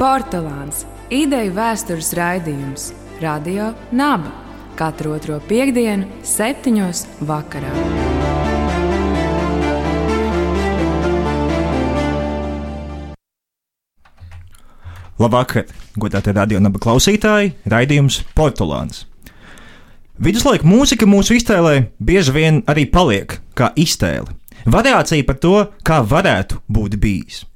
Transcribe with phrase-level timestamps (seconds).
[0.00, 0.86] Portugāns-
[1.22, 4.40] ideju vēstures raidījums Radio Naba
[4.80, 7.72] katru otro piekdienu, septiņos vakarā.
[15.20, 15.66] Labvakar,
[16.00, 19.09] godātie radio naba klausītāji, raidījums Portugāns.
[20.20, 24.34] Viduslaika mūzika mūsu iztēlē bieži vien arī paliek kā iztēle.
[24.68, 27.46] Variācija par to, kā varētu būt bijis.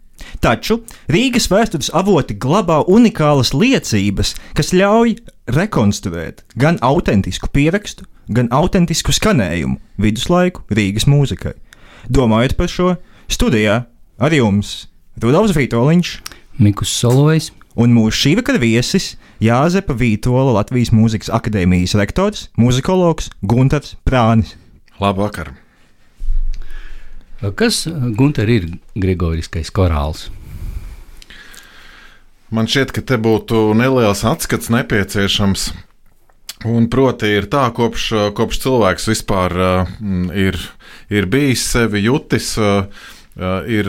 [0.40, 0.78] Taču
[1.12, 5.12] Rīgas vēstures avoti glabā unikālas liecības, kas ļauj
[5.52, 11.52] rekonstruēt gan autentisku pierakstu, gan autentisku skanējumu viduslaiku Rīgas mūzikai.
[12.08, 12.94] Domājot par šo,
[13.28, 13.82] studijā
[14.16, 14.86] ar jums
[15.20, 16.16] Rudolf Vitoļņš,
[16.64, 23.96] Mikus Solojs un mūsu šī vakara viesis Jāzepa Vītola Latvijas Mūzikas akadēmijas rektors, muzikologs Gunārs
[24.06, 24.54] Prānis.
[25.02, 25.56] Labvakar!
[27.58, 27.82] Kas
[28.16, 30.28] Gunter ir Gregoriskais korāls?
[32.54, 35.72] Man šķiet, ka te būtu neliels atskats nepieciešams.
[36.70, 38.06] Un proti, ir tā, kopš,
[38.38, 39.90] kopš cilvēks vispār uh,
[40.30, 40.56] ir,
[41.12, 42.86] ir bijis sevi jutis, uh,
[43.34, 43.88] ir,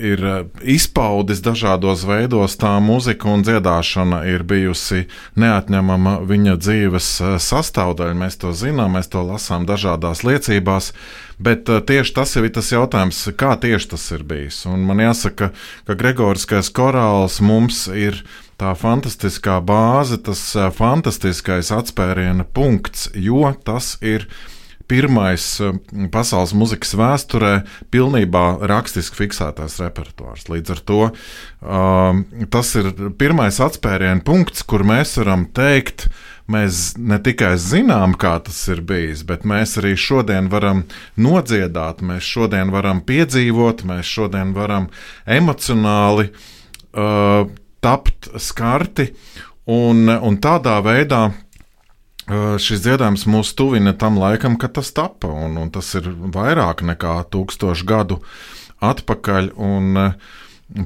[0.00, 0.22] ir
[0.64, 5.04] izpaudis dažādos veidos, tā mūzika un dziedāšana ir bijusi
[5.40, 7.08] neatņemama viņa dzīves
[7.44, 8.16] sastāvdaļa.
[8.16, 10.92] Mēs to zinām, mēs to lasām dažādās liecībās.
[11.40, 14.62] Bet tieši tas ir tas jautājums, kā tieši tas ir bijis.
[14.68, 15.52] Un man jāsaka,
[15.88, 18.22] ka Gregoriskais korāls mums ir
[18.60, 20.40] tā fantastiskā bāze, tas
[20.76, 24.28] fantastiskais atspēriena punkts, jo tas ir
[24.90, 25.44] pirmais
[26.12, 27.52] pasaules muzikas vēsturē
[27.94, 30.48] pilnībā rakstiski fiksētais repertuārs.
[30.50, 36.08] Līdz ar to um, tas ir pirmais atspēriena punkts, kur mēs varam teikt,
[36.50, 40.84] mēs ne tikai zinām, kā tas ir bijis, bet mēs arī šodien varam
[41.20, 44.90] nodziedāt, mēs šodien varam piedzīvot, mēs šodien varam
[45.30, 47.46] emocionāli uh,
[47.80, 49.12] tapt skarti
[49.70, 51.28] un, un tādā veidā
[52.30, 57.16] šis dziedājums mūs tuvina tam laikam, kad tas tapa, un, un tas ir vairāk nekā
[57.32, 58.20] tūkstošu gadu
[58.84, 59.52] atpakaļ.
[59.60, 59.98] Un,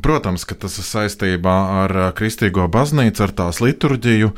[0.05, 4.33] protams, ka tas ir saistībā ar Kristīgo baznīcu, ar tās liturģiju,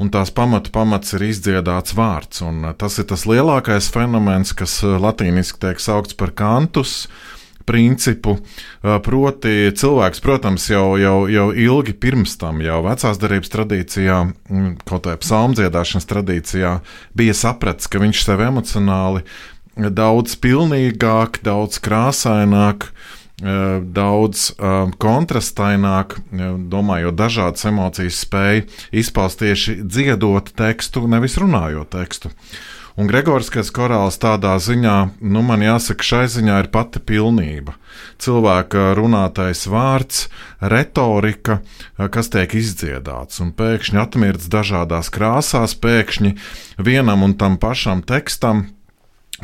[0.00, 2.42] un tās pamatu pamats ir izdziedāts vārds.
[2.80, 7.06] Tas ir tas lielākais fenomens, kas latīniski tiek saukts par kantus,
[7.66, 8.36] principu.
[8.82, 14.20] Proti, cilvēks, protams, jau, jau, jau ilgi pirms tam, jau vecās darbības tradīcijā,
[14.86, 16.78] kaut vai psalmdziedāšanas tradīcijā,
[17.18, 19.26] bija sapratis, ka viņš sev emocionāli
[19.76, 22.90] daudz pilnīgāk, daudz krāsaināk.
[23.36, 24.46] Daudz
[24.96, 26.14] kontrastaināk,
[26.72, 28.62] domājot, dažādas emocijas spēja
[28.96, 32.32] izpaust tieši dziedot tekstu, nevis runājot tekstu.
[32.96, 37.74] Un Gregoriskais korāls tādā ziņā, nu, man jāsaka, šai ziņā ir pati pilnība.
[38.24, 40.30] Cilvēka runātais vārds,
[40.64, 41.58] retorika,
[41.96, 46.32] kas tiek izdziedāts, un pēkšņi atmirts dažādās krāsās, pēkšņi
[46.88, 48.64] vienam un tam pašam tekstam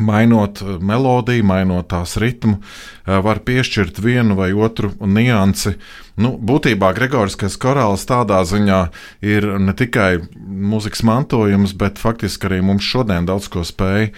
[0.00, 2.58] mainot melodiju, mainot tās ritmu,
[3.04, 5.74] var piešķirt vienu vai otru niansi.
[6.20, 8.80] Nu, būtībā Gregoriskais korāls tādā ziņā
[9.24, 14.12] ir ne tikai mūzikas mantojums, bet faktiski arī mums šodien daudz ko spēj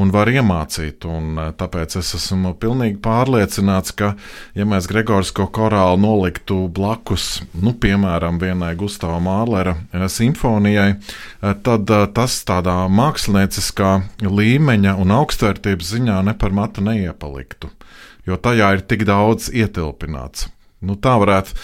[0.00, 1.04] un var iemācīt.
[1.08, 4.12] Un tāpēc es esmu pilnīgi pārliecināts, ka,
[4.56, 9.76] ja mēs Gregorisko korālu noliktu blakus, nu, piemēram, vienai Gustavā Mārlera
[10.12, 10.96] simfonijai,
[11.66, 13.94] tad tas tādā mākslinieckā
[14.26, 17.72] līmeņa un augstvērtības ziņā ne par matu neiepaliktu.
[18.26, 20.48] Jo tajā ir tik daudz ietilpināts.
[20.86, 21.54] Nu, tā varētu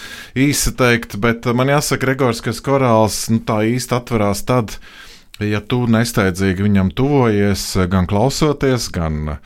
[0.41, 4.73] īsi teikt, bet man jāsaka, Gregors, ka korāls nu, tā īsti atverās tad,
[5.49, 9.37] ja tu nesteidzīgi viņam tuvojies, gan klausoties, gan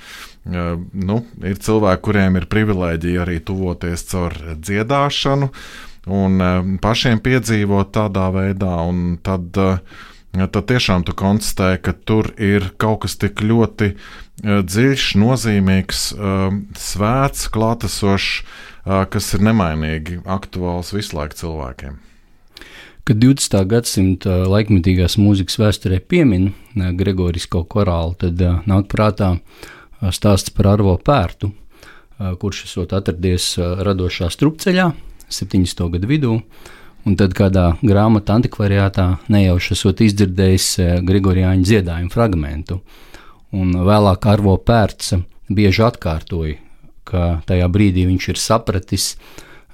[0.47, 5.49] nu, ir cilvēki, kuriem ir privilēģija arī tuvoties caur dziedāšanu
[6.17, 6.45] un
[6.83, 8.77] pašiem piedzīvot tādā veidā.
[9.27, 9.59] Tad,
[10.37, 13.91] tad tiešām tu konstatē, ka tur ir kaut kas tik ļoti
[14.45, 16.07] dziļš, nozīmīgs,
[16.87, 18.41] svēts, klātesošs
[19.11, 21.97] kas ir nemainīgi aktuāls visu laiku cilvēkiem.
[23.07, 23.61] Kad 20.
[23.71, 29.29] gadsimta laikmetīgās mūzikas vēsturē piemin Gregorisko korālu, tad nāk prātā
[30.11, 31.53] stāsts par Arvo Pērtu,
[32.41, 34.89] kurš esot atradies radošā strupceļā
[35.31, 35.85] 70.
[35.95, 36.35] gadu vidū,
[37.07, 40.69] un tad kādā grāmatā antikvariātā nejauši esot izdzirdējis
[41.07, 42.81] Gregoriāņu dziedājumu fragmentu,
[43.55, 45.15] un vēlāk Arvo Pērts
[45.47, 46.59] bieži atkārtoja
[47.07, 49.11] ka tajā brīdī viņš ir sapratis,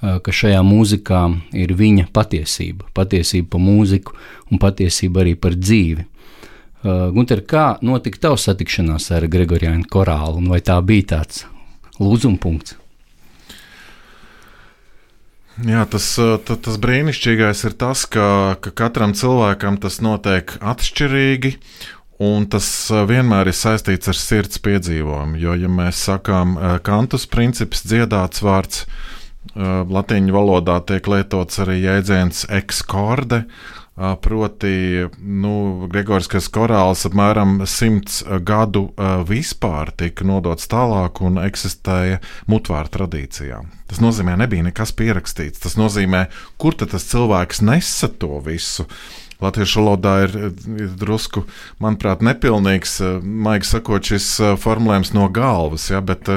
[0.04, 1.22] ka šajā mūzikā
[1.56, 4.18] ir viņa patiesība, patiesība par mūziku
[4.52, 6.04] un patiesība arī par dzīvi.
[6.84, 11.46] Uh, Gunter, kā notika tava satikšanās ar Gregoriānu korālu, un vai tā bija tāds
[12.02, 12.76] lūzuma punkts?
[15.62, 21.54] Jā, tas, tas, tas brīnišķīgais ir tas, ka, ka katram cilvēkam tas notiek atšķirīgi,
[22.26, 25.38] un tas vienmēr ir saistīts ar sirds piedzīvojumu.
[25.38, 28.88] Jo, ja mēs sakām, kantus princips, dziedāts vārds,
[29.56, 33.44] latīņu valodā tiek lietots arī jēdziens ekskorde,
[33.94, 38.88] Proti, nu, Gregoriskais korāls apmēram simts gadu
[39.30, 42.18] vispār tika nodots tālāk un eksistēja
[42.50, 43.60] mutvāra tradīcijā.
[43.86, 45.62] Tas nozīmē, nebija nekas pierakstīts.
[45.62, 46.24] Tas nozīmē,
[46.58, 48.88] kur tas cilvēks nesa to visu.
[49.44, 50.36] Latviešu valodā ir,
[50.80, 51.46] ir drusku,
[51.84, 54.28] manuprāt, nepilnīgs, maigi sakot, šis
[54.64, 56.30] formulējums no galvas, ja, bet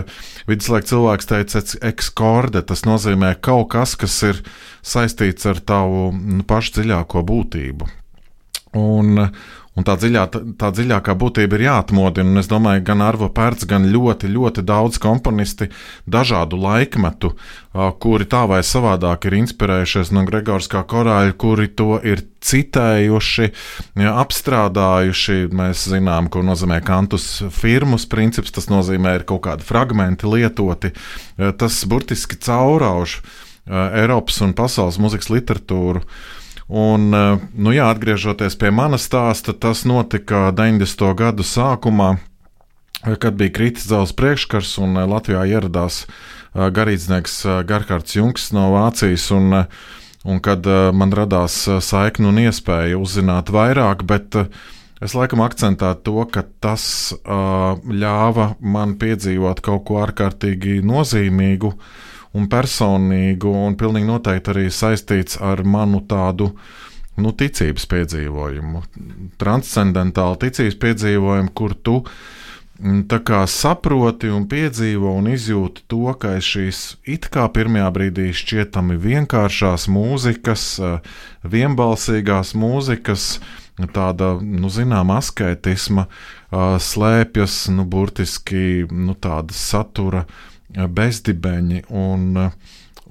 [0.49, 4.43] viduslaika cilvēks teica, ekskorde, tas nozīmē kaut kas, kas ir
[4.87, 7.89] saistīts ar tavu nu, pašu dziļāko būtību.
[8.77, 9.29] Un,
[9.77, 10.23] Un tā, dziļā,
[10.57, 12.41] tā dziļākā būtība ir jāatmodina.
[12.41, 15.69] Es domāju, gan Arvo Pērts, gan ļoti, ļoti daudz komponisti
[16.09, 17.35] dažādu laikmetu,
[18.01, 23.51] kuri tā vai savādāk ir inspirējušies no Gregorskā korāļa, kuri to ir citējuši,
[24.01, 25.37] ja, apstrādājuši.
[25.53, 30.95] Mēs zinām, ko nozīmē kantus firmus princips, tas nozīmē, ir kaut kādi fragmenti lietoti.
[31.37, 33.21] Tas burtiski caurauž
[33.67, 36.07] Eiropas un pasaules muzikas literatūru.
[36.67, 41.13] Un, eh, nu jā, atgriežoties pie manas stāsta, tas notika 90.
[41.15, 42.17] gadu sākumā,
[43.23, 46.07] kad bija kritis dzelzs priekškars un eh, Latvijā ieradās
[46.57, 47.35] garīdznieks
[47.69, 49.29] Garkārds Junks no Vācijas.
[49.37, 49.67] Un,
[50.25, 50.65] un kad
[50.97, 54.39] man radās saikne un iespēja uzzināt vairāk, bet
[55.05, 61.75] es laikam akcentētu to, ka tas ļāva man piedzīvot kaut ko ārkārtīgi nozīmīgu
[62.37, 66.53] un personīgu, un pilnīgi noteikti arī saistīts ar manu tādu
[67.17, 68.83] nu, ticības piedzīvojumu,
[69.41, 71.97] transcendentālu ticības piedzīvojumu, kur tu
[72.79, 73.07] mm,
[73.49, 80.67] saproti un piedzīvo un izjūti to, ka šīs it kā pirmajā brīdī šķietami vienkāršās mūzikas,
[80.81, 80.99] eh,
[81.45, 83.39] vienbalsīgās mūzikas,
[83.93, 90.27] tāda, nu, zināmā asketisma eh, slēpjas, nu, burtiski, nu, tāda satura
[90.77, 92.51] bezdibeņi un,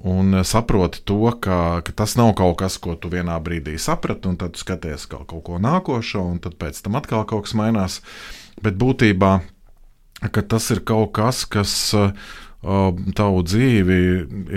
[0.06, 4.38] un saproti to, ka, ka tas nav kaut kas, ko tu vienā brīdī saprati, un
[4.40, 8.00] tad skaties kaut, kaut ko nākošo, un tad pēc tam atkal kaut kas mainās.
[8.62, 9.38] Bet būtībā
[10.48, 11.94] tas ir kaut kas, kas
[13.16, 13.98] tavu dzīvi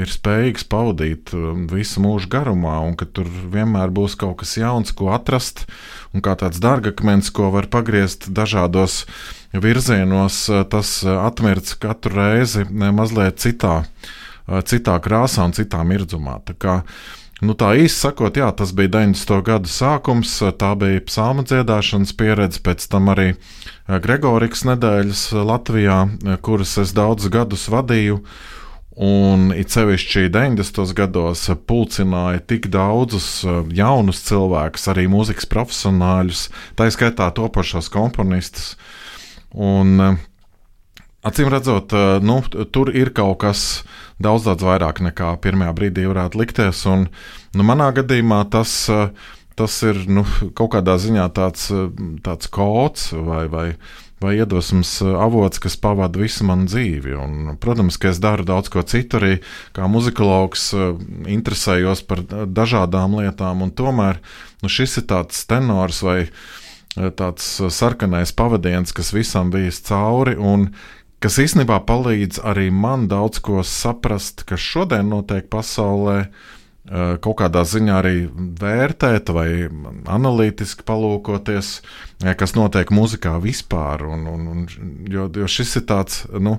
[0.01, 1.33] ir spējīgs pavadīt
[1.69, 5.67] visu mūžu garumā, un ka tur vienmēr būs kaut kas jauns, ko atrast,
[6.15, 9.03] un kā tāds dārgakmens, ko var pagriezt dažādos
[9.53, 10.41] virzienos
[10.73, 13.83] tas atmirts katru reizi mazliet citā,
[14.65, 16.39] citā krāsā un citā mirdzumā.
[16.50, 16.75] Tā kā,
[17.39, 19.39] Nu, tā īsi sakot, jā, tas bija 90.
[19.47, 23.30] gada sākums, tā bija psalma dziedāšanas pieredze, pēc tam arī
[23.88, 26.01] Gregorikas nedēļas Latvijā,
[26.44, 28.19] kuras es daudzus gadus vadīju.
[29.00, 30.91] Un it sevišķi 90.
[30.91, 38.74] gados pulcināja tik daudzus jaunus cilvēkus, arī mūzikas profesionāļus, tā izskaitā topošos komponistus,
[39.56, 40.18] Un, eh,
[41.25, 43.83] acīm redzot, eh, nu, tur ir kaut kas
[44.24, 46.83] daudz, daudz vairāk nekā pirmajā brīdī varētu likties.
[46.92, 47.07] Un,
[47.56, 49.10] nu, manā gadījumā tas, eh,
[49.60, 50.25] tas ir nu,
[50.57, 51.69] kaut kādā ziņā tāds,
[52.25, 53.66] tāds kods vai, vai,
[54.24, 57.16] vai iedvesmas avots, kas pavada visu manu dzīvi.
[57.19, 59.33] Un, protams, ka es daru daudz ko citu arī,
[59.76, 60.71] kā muzikologs,
[61.28, 64.21] interesējos par dažādām lietām, un tomēr
[64.64, 66.21] nu, šis ir tāds tenors vai
[66.95, 70.71] tāds sarkanais pavadiens, kas visam bijis cauri, un
[71.23, 76.21] kas īstenībā palīdz arī man daudz ko saprast, kas šodien notiek pasaulē,
[77.21, 78.14] kaut kādā ziņā arī
[78.59, 79.49] vērtēt vai
[80.09, 81.73] analītiski palūkoties,
[82.40, 84.07] kas notiek muzikā vispār.
[84.09, 84.64] Un, un, un,
[85.11, 86.57] jo, jo šis ir tāds, nu,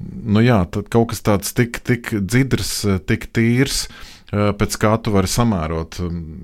[0.00, 2.74] nu jā, kaut kas tāds tik, tik dzidrs,
[3.06, 3.84] tik tīrs,
[4.32, 6.00] pēc kā tu vari samērot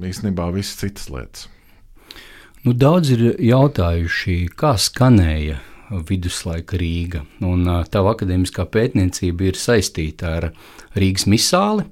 [0.06, 1.48] īstenībā visas citas lietas.
[2.66, 7.24] Nu, daudz ir jautājuši, kā skanēja viduslaika Rīga.
[7.46, 10.48] Un tava akadēmiskā pētniecība ir saistīta ar
[10.96, 11.86] Rīgas misāli.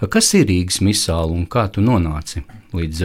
[0.00, 2.44] Kas ir Rīgas misāli un kā tu nonāci
[2.76, 3.04] līdz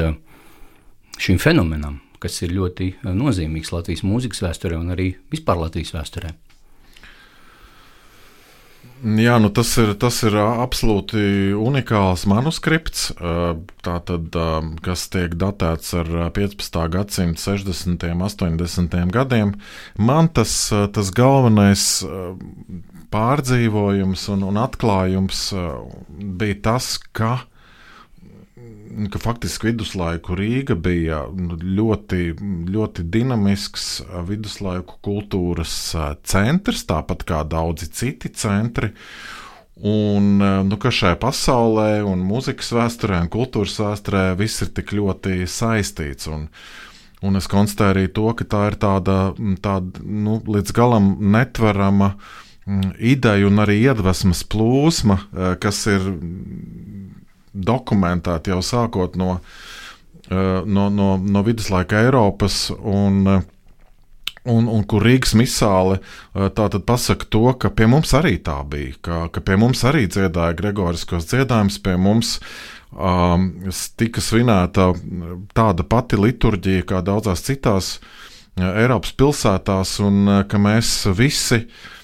[1.20, 6.36] šim fenomenam, kas ir ļoti nozīmīgs Latvijas mūzikas vēsturē un arī vispār Latvijas vēsturē?
[9.06, 13.12] Jā, nu tas, ir, tas ir absolūti unikāls manuskripts,
[13.86, 14.38] tātad,
[14.82, 16.80] kas tiek datēts ar 15.
[16.96, 18.08] gadsimta 60.
[18.16, 18.98] un 80.
[19.14, 19.54] gadiem.
[20.02, 20.56] Man tas,
[20.98, 21.86] tas galvenais
[23.14, 25.52] pārdzīvojums un, un atklājums
[26.42, 27.44] bija tas, ka
[29.12, 32.36] ka faktiski viduslaiku Rīga bija ļoti,
[32.72, 33.88] ļoti dinamisks
[34.28, 35.74] viduslaiku kultūras
[36.28, 38.94] centrs, tāpat kā daudzi citi centri.
[39.76, 45.44] Un nu, ka šajā pasaulē, un mūzikas vēsturē, un kultūras vēsturē viss ir tik ļoti
[45.52, 46.30] saistīts.
[46.32, 46.48] Un,
[47.26, 49.20] un es konstatēju arī to, ka tā ir tāda,
[49.66, 52.14] tāda nu, līdz galam netverama
[52.98, 55.20] ideja un arī iedvesmas plūsma,
[55.62, 56.08] kas ir
[57.56, 59.40] dokumentēti jau sākot no,
[60.30, 62.70] eh, no, no, no viduslaika Eiropas.
[62.78, 63.52] Un, eh,
[64.46, 68.60] Un, un kur Rīgas misāle eh, tā tad pasaka to, ka pie mums arī tā
[68.70, 72.36] bija, ka, ka pie mums arī dziedāja Gregoriskos dziedājumus, pie mums
[72.94, 73.48] um,
[73.98, 74.92] tika svinēta
[75.58, 77.90] tāda pati liturģija kā daudzās citās
[78.54, 81.96] Eiropas pilsētās, un ka mēs visi Uh,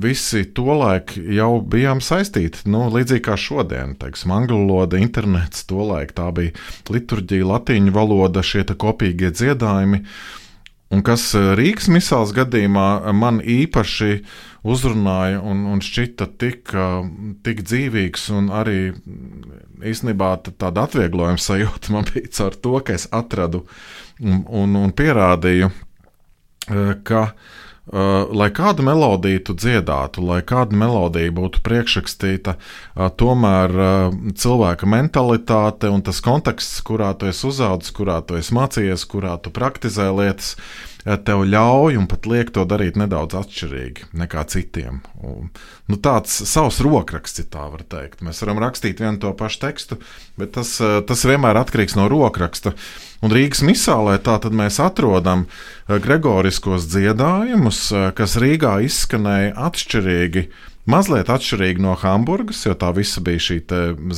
[0.00, 2.64] visi tolaik jau bijām saistīti.
[2.70, 6.54] Nu, līdzīgi kā šodien, teiksim, angļu valoda, internets, tolaik tā bija
[6.88, 10.00] liturģija, latīņu valoda, šie kopīgie dziedājumi.
[10.94, 14.22] Un kas uh, Rīgas misāls gadījumā man īpaši
[14.64, 17.02] uzrunāja un, un šķita tik, uh,
[17.44, 18.78] tik dzīvīgs, un arī
[19.84, 23.64] īstenībā tāda atvieglojuma sajūta man bija caur to, ka es atradu
[24.22, 25.72] un, un, un pierādīju,
[27.04, 27.60] ka Uh,
[27.92, 35.92] lai kādu melodiju tu dziedātu, lai kāda melodija būtu priekšrakstīta, uh, tomēr uh, cilvēka mentalitāte
[35.92, 40.56] un tas konteksts, kurā tu esi uzaugusi, kurā tu esi mācījies, kurā tu praktizē lietas,
[41.04, 45.02] tev ļauj un pat liek to darīt nedaudz atšķirīgi nekā citiem.
[45.20, 45.50] Un,
[45.92, 48.22] nu, tāds savs rokraksts, tā var teikt.
[48.24, 49.98] Mēs varam rakstīt vienu to pašu tekstu,
[50.40, 52.72] bet tas, tas vienmēr atkarīgs no rokraksta.
[53.24, 55.46] Un Rīgas misālē tātad mēs atrodam
[55.88, 57.86] gregoriskos dziedājumus,
[58.18, 60.48] kas Rīgā izskanēja atšķirīgi
[60.84, 63.54] Mazliet atšķirīgi no Hamburgas, jo tā visa bija šī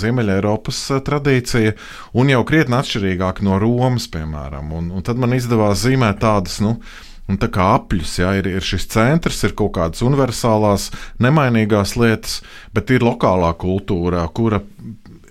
[0.01, 1.75] Ziemeļ-Eiropas eh, tradīcija,
[2.19, 4.73] un jau krietni atšķirīgāk no Romas, piemēram.
[4.75, 6.79] Un, un tad man izdevās zīmēt tādas, nu,
[7.27, 12.37] Un tā kā apļus, ja ir, ir šis centrs, ir kaut kādas universālās, nemainīgās lietas,
[12.71, 14.61] bet ir lokālā kultūra, kura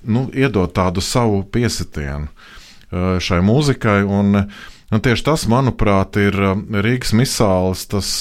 [0.04, 4.02] nu, iedod tādu savu piesitienu eh, šai mūzikai.
[4.06, 4.42] Un,
[4.92, 8.12] un tieši tas, manuprāt, ir eh, Rīgas misāls, tas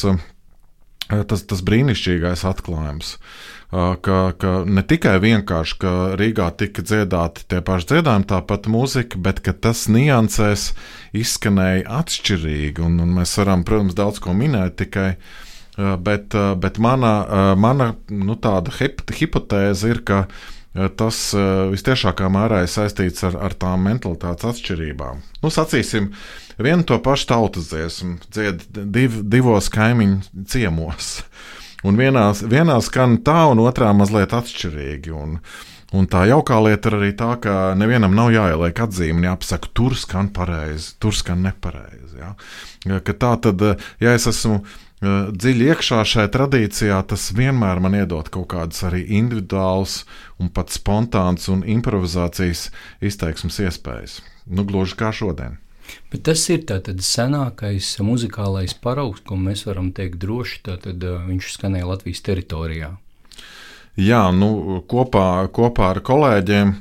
[1.12, 3.16] Eh, tas, tas brīnišķīgais atklājums.
[3.75, 9.21] Eh, ka, ka ne tikai vienkārši, ka Rīgā tika dziedāti tie paši dziedājumi, tāpat mūzika,
[9.21, 10.71] bet ka tas niansēs
[11.21, 12.87] izskanēja atšķirīgi.
[12.87, 17.14] Un, un mēs varam, protams, daudz ko minēt, tikai, eh, bet, bet mana,
[17.61, 20.25] mana nu, tāda hipotēze ir, ka
[20.75, 21.19] tas
[21.71, 25.21] visciešākā mērā ir saistīts ar, ar tām mentalitātes atšķirībām.
[25.45, 26.11] Nu, sacīsim,
[26.59, 31.21] vienu to pašu tautas dziesmu dzied div, divos kaimiņu ciemos.
[31.85, 35.11] Un vienā, vienā skan tā, un otrā mazliet atšķirīgi.
[35.12, 35.35] Un,
[35.93, 40.31] un tā jaukā lieta ir arī tā, ka nevienam nav jāieliek atzīme, jāpasaka, tur skan
[40.33, 42.23] pareizi, tur skan nepareizi.
[42.23, 42.33] Ja?
[43.04, 43.66] Ka tā tad,
[44.00, 44.62] ja es esmu
[45.03, 50.05] dziļi iekšā šajā tradīcijā, tas vienmēr man iedod kaut kādas arī individuālas,
[50.39, 52.71] un pat spontānas un improvizācijas
[53.05, 54.21] izteiksmes iespējas.
[54.47, 55.59] Nu, gluži kā šodien.
[56.13, 60.63] Bet tas ir tāds senākais muzikālais paraugs, ko mēs varam teikt droši.
[60.71, 62.95] Tātad viņš skanēja Latvijas teritorijā.
[64.01, 66.73] Jā, nu, kopā, kopā ar kolēģiem,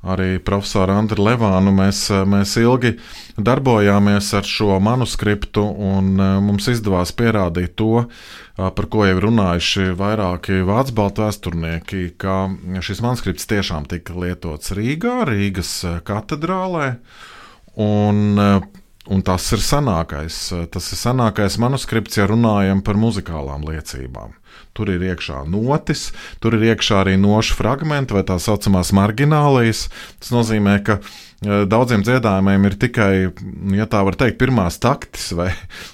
[0.00, 2.94] arī profesoru Andriu Levānu, mēs, mēs ilgi
[3.36, 6.14] darbojāmies ar šo manuskriptu, un
[6.46, 8.06] mums izdevās pierādīt to,
[8.56, 12.46] par ko jau runājuši vairāki vācu baltu vēsturnieki, ka
[12.84, 15.74] šis manuskripts tiešām tika lietots Rīgā, Rīgas
[16.08, 16.94] katedrālē.
[17.80, 18.60] Un, eh,
[19.10, 24.36] un tas ir senākais, eh, tas ir senākais manuskripts, ja runājam par muzikālām liecībām.
[24.74, 29.88] Tur ir iekšā notis, tur ir iekšā arī nošu fragmenti vai tā saucamās marginālijas.
[30.22, 33.12] Tas nozīmē, ka eh, daudziem dziedājumiem ir tikai,
[33.74, 35.50] ja tā var teikt, pirmās taktis vai,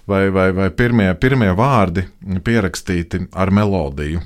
[0.06, 2.04] vai, vai, vai pirmie, pirmie vārdi
[2.44, 4.20] pierakstīti ar melodiju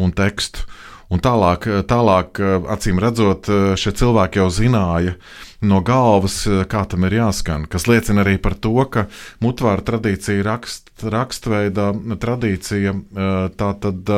[0.00, 0.64] un tekstu.
[1.10, 2.38] Un tālāk, tālāk,
[2.70, 5.16] acīm redzot, šie cilvēki jau zināja
[5.66, 9.06] no galvas, kā tam ir jāskan, kas liecina arī par to, ka
[9.44, 11.90] mutvāra tradīcija, rakst, rakstveida
[12.20, 12.94] tradīcija
[13.60, 14.14] tā tad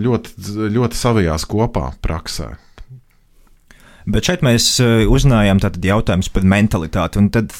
[0.00, 0.34] ļoti,
[0.78, 2.54] ļoti savijās kopā praksē.
[4.08, 7.24] Bet šeit mēs uzzinājām jautājumus par mentalitāti.
[7.34, 7.52] Tad,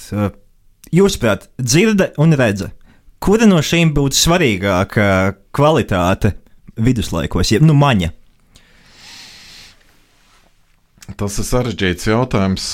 [0.96, 2.70] jūsuprāt, dzirde un redze,
[3.20, 6.38] kura no šīm būtu svarīgāka kvalitāte
[6.80, 8.14] viduslaikos, jeb nu maņa?
[11.16, 12.66] Tas ir sarežģīts jautājums,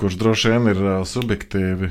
[0.00, 1.90] kurš droši vien ir subjektīvi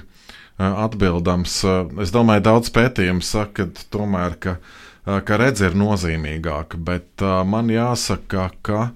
[0.58, 1.60] atbildams.
[2.02, 4.58] Es domāju, daudz pētījumu saka, ka tomēr, ka,
[5.06, 8.90] ka redze ir nozīmīgāka, bet man jāsaka, ka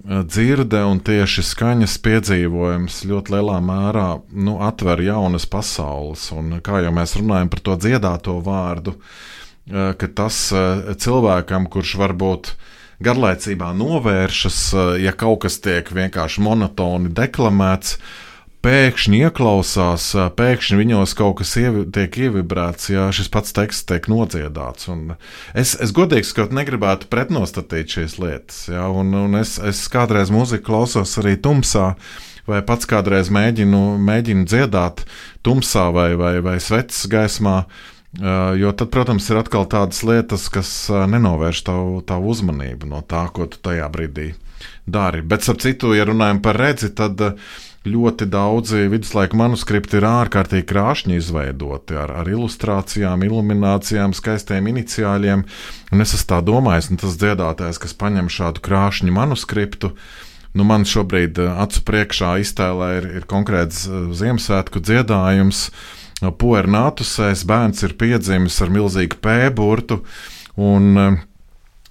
[0.00, 6.30] dzirde un tieši skaņas piedzīvojums ļoti lielā mērā nu, atver jaunas pasaules.
[6.36, 8.96] Un, kā jau mēs runājam par to dziedāto vārdu,
[9.68, 10.46] ka tas
[11.04, 12.54] cilvēkam, kurš varbūt
[13.04, 14.58] garlaicībā novēršas,
[15.00, 17.96] ja kaut kas tiek vienkārši monotoni deklamēts,
[18.60, 24.90] pēkšņi ieklausās, pēkšņi viņos kaut kas ievi, tiek ievibrēts, ja šis pats teksts tiek nodziedāts.
[24.92, 25.14] Un
[25.56, 28.66] es, es godīgi sakot, negribētu pretnostatīt šīs lietas.
[28.68, 31.94] Ja, un, un es, es kādreiz mūziku klausos arī tumsā.
[32.48, 35.04] Vai pats kādreiz mēģinu, mēģinu dziedāt
[35.46, 37.60] tumsā vai, vai, vai sveces gaismā,
[38.58, 43.46] jo tad, protams, ir atkal tādas lietas, kas nenovērš tavu, tavu uzmanību no tā, ko
[43.46, 44.32] tu tajā brīdī
[44.86, 45.22] dari.
[45.22, 47.36] Bet, ap citu, ja runājam par redzi, tad uh,
[47.88, 55.46] ļoti daudzi viduslaika manuskripti ir ārkārtīgi krāšņi izveidoti ar, ar ilustrācijām, iluminācijām, skaistiem iniciāļiem.
[55.94, 59.94] Un es tā domājis, un tas dziedātājs, kas paņem šādu krāšņu manuskriptu,
[60.52, 65.70] nu man šobrīd acu priekšā iztēlē ir, ir konkrēts Ziemassvētku dziedājums.
[66.20, 70.02] Puernātusēs bērns ir piedzimis ar milzīgu pēburtu,
[70.60, 71.20] un eh,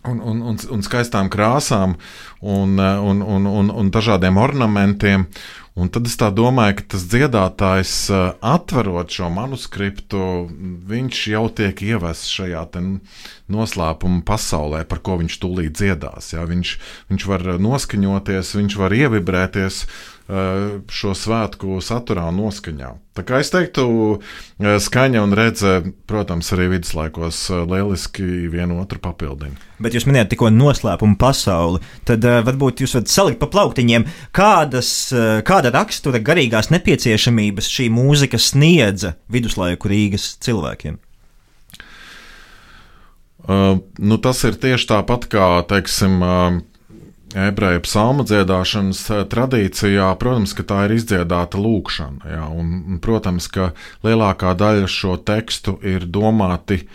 [0.07, 1.97] un, un, un, un skaistām krāsām
[2.39, 5.27] un, un, un, un, un dažādiem ornamentiem.
[5.79, 10.21] Un tad es domāju, ka tas dziedātājs, eh, atverot šo manuskriptu,
[10.89, 12.65] viņš jau tiek ievests šajā
[13.47, 16.33] noslēpuma pasaulē, par ko viņš tūlīt dziedās.
[16.33, 16.43] Ja?
[16.49, 16.75] Viņš,
[17.11, 19.85] viņš var noskaņoties, viņš var ievibrēties
[20.29, 22.89] šo svētku saturā un noskaņā.
[23.17, 23.83] Tā kā es teiktu,
[24.61, 25.71] eh, skaņa un redze,
[26.07, 29.57] protams, arī viduslaikos eh, lieliski vienu otru papildina.
[29.81, 34.05] Bet jūs minējāt tikko noslēpumu pasauli, tad varbūt jūs varat salikt pa plauktiņiem,
[34.35, 34.89] kādas,
[35.47, 40.99] kāda rakstura garīgās nepieciešamības šī mūzika sniedza viduslaiku Rīgas cilvēkiem.
[43.49, 46.59] Uh, nu, tas ir tieši tāpat kā, teiksim, uh,
[47.35, 52.33] ebreju psalmu dziedāšanas eh, tradīcijā, protams, ka tā ir izdziedāta lūkšana.
[52.35, 53.71] Jā, un, protams, ka
[54.05, 56.85] lielākā daļa šo tekstu ir domāti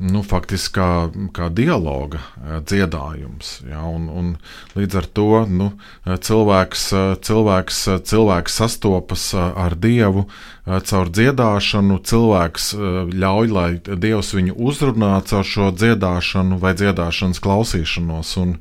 [0.00, 0.90] nu, faktiski kā,
[1.36, 3.54] kā dialoga eh, dziedājums.
[3.70, 4.30] Jā, un, un
[4.76, 5.72] līdz ar to nu,
[6.04, 6.86] cilvēks,
[7.24, 10.28] cilvēks, cilvēks sastopas ar Dievu
[10.68, 12.00] caur dziedāšanu.
[12.04, 12.72] Cilvēks
[13.16, 18.36] ļauj, lai Dievs viņu uzrunā caur šo dziedāšanu vai dziedāšanas klausīšanos.
[18.44, 18.56] Un,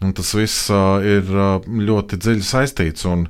[0.00, 3.26] Un tas viss uh, ir uh, ļoti dziļi saistīts, un,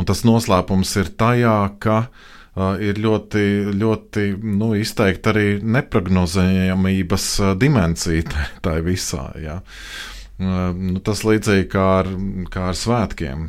[0.00, 3.44] un tas noslēpums ir tajā, ka uh, ir ļoti,
[3.76, 8.24] ļoti nu, izteikti arī neprognozējamības uh, dimensija
[8.64, 9.28] tajā visā.
[9.42, 9.60] Ja.
[10.34, 12.08] Nu, tas līdzīgi kā ar,
[12.50, 13.44] kā ar svētkiem.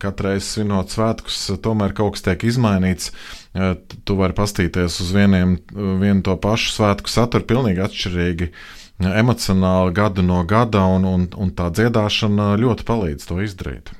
[0.00, 3.10] Katru reizi svinot svētkus, tomēr kaut kas tiek izmainīts.
[3.52, 5.58] Tu vari pastīties uz vieniem,
[6.00, 11.50] vienu to pašu svētku saturu, pilnīgi atšķirīgi uh, emocionāli gadu no gada, un, un, un
[11.56, 13.92] tā dziedāšana ļoti palīdz to izdarīt.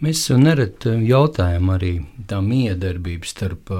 [0.00, 1.92] Mēs nereti jautājam arī
[2.28, 3.72] tā miedarbība starp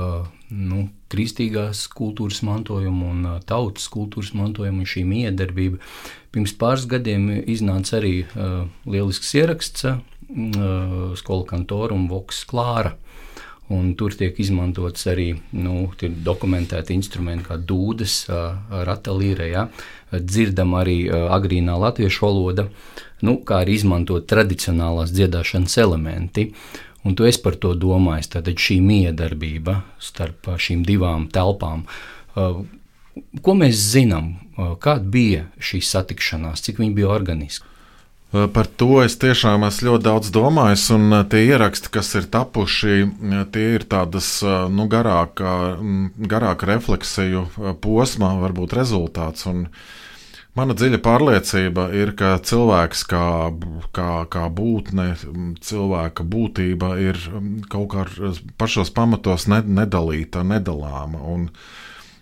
[0.52, 5.80] nu, kristīgās kultūras mantojumu un tautas kultūras mantojumu un šī miedarbība.
[6.30, 10.02] Pirms pāris gadiem iznāca arī uh, lielisks ieraksts uh,
[11.16, 12.92] Skola kantora un Voks Klāra.
[12.92, 13.09] Uh,
[13.70, 15.92] Un tur tiek izmantots arī nu,
[16.26, 18.24] dokumentēti instrumenti, kā dūdes,
[18.88, 19.68] ratalīre, ja?
[20.10, 22.66] dzirdam arī agrīnā latviešu valoda,
[23.22, 26.48] nu, kā arī izmantot tradicionālās dziedāšanas elementi.
[27.06, 31.86] Un tu esi par to domājis, tad šī miedarbība starp šīm divām telpām.
[32.34, 34.34] Ko mēs zinām,
[34.82, 37.69] kāda bija šī satikšanās, cik viņa bija organiska?
[38.30, 42.28] Eh, par to es tiešām esmu ļoti daudz domājis, un eh, tie ieraksti, kas ir
[42.30, 44.28] tapuši, eh, tie ir tādas
[44.70, 47.48] nu, garāka, mm, garāka refleksiju
[47.82, 49.48] posma, varbūt rezultāts.
[49.50, 49.66] Un
[50.54, 53.26] mana dziļa pārliecība ir, ka cilvēks kā,
[53.98, 58.06] kā, kā būtne, mm, cilvēka būtība ir mm, kaut kā
[58.62, 61.18] pašos pamatos nedalīta, nedalāma.
[61.34, 61.50] Un,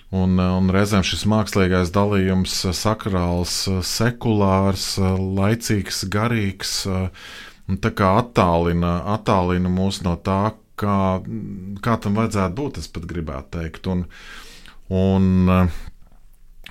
[0.09, 6.73] Un, un reizēm šis mākslīgais dalījums, sakrāls, sekulārs, laicīgs, garīgs,
[7.85, 10.97] tā kā attālina, attālina mūs no tā, kā,
[11.85, 13.91] kā tam vajadzētu būt, es pat gribētu teikt.
[13.93, 14.07] Un,
[14.89, 15.69] un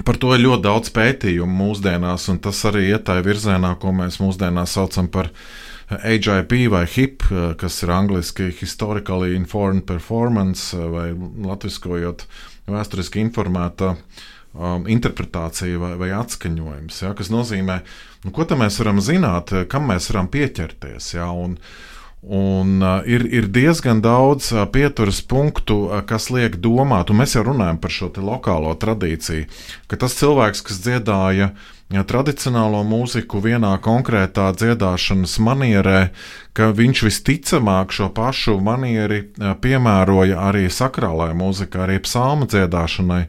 [0.02, 4.17] par to ir ļoti daudz pētījumu mūsdienās, un tas arī iet tajā virzienā, ko mēs
[4.23, 5.30] mūsdienās saucam par
[5.93, 7.30] HIP vai HIP,
[7.62, 12.26] kas ir angliski Historically Informed Performance, vai latviskojot
[12.72, 17.02] vēsturiski informēta um, interpretācija vai, vai atskaņojums.
[17.06, 17.80] Ja, kas nozīmē,
[18.26, 21.14] nu, ko mēs varam zināt, kam mēs varam pieķerties.
[21.16, 21.58] Ja, un,
[22.28, 27.38] Un, uh, ir, ir diezgan daudz uh, pieturas punktu, uh, kas liek domāt, un mēs
[27.38, 29.46] jau runājam par šo lokālo tradīciju,
[29.88, 31.54] ka tas cilvēks, kas dziedāja
[31.94, 36.02] ja, tradicionālo mūziku vienā konkrētā dziedāšanas manierē,
[36.52, 43.24] ka viņš visticamāk šo pašu manieri uh, piemēroja arī sakrālajai mūzikai, arī psalmu dziedāšanai.